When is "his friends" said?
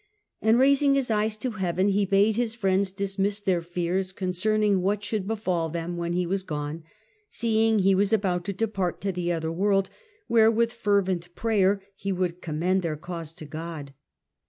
2.35-2.91